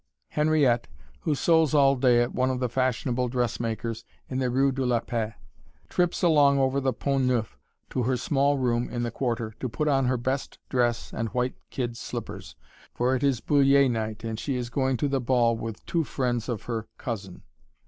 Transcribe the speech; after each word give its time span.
Henriette, 0.29 0.87
who 1.19 1.35
sews 1.35 1.75
all 1.75 1.95
day 1.95 2.23
at 2.23 2.33
one 2.33 2.49
of 2.49 2.59
the 2.59 2.67
fashionable 2.69 3.27
dressmakers' 3.27 4.03
in 4.27 4.39
the 4.39 4.49
rue 4.49 4.71
de 4.71 4.83
la 4.83 4.99
Paix, 4.99 5.35
trips 5.89 6.23
along 6.23 6.57
over 6.57 6.81
the 6.81 6.91
Pont 6.91 7.25
Neuf 7.25 7.55
to 7.91 8.01
her 8.01 8.17
small 8.17 8.57
room 8.57 8.89
in 8.89 9.03
the 9.03 9.11
Quarter 9.11 9.53
to 9.59 9.69
put 9.69 9.87
on 9.87 10.05
her 10.05 10.17
best 10.17 10.57
dress 10.69 11.13
and 11.13 11.29
white 11.35 11.53
kid 11.69 11.95
slippers, 11.97 12.55
for 12.95 13.15
it 13.15 13.21
is 13.21 13.41
Bullier 13.41 13.87
night 13.87 14.23
and 14.23 14.39
she 14.39 14.55
is 14.55 14.71
going 14.71 14.97
to 14.97 15.07
the 15.07 15.21
ball 15.21 15.55
with 15.55 15.85
two 15.85 16.03
friends 16.03 16.49
of 16.49 16.63
her 16.63 16.87
cousin. 16.97 17.43